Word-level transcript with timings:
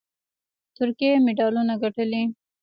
ترکیې 0.77 1.11
مډالونه 1.25 1.73
ګټلي 1.83 2.23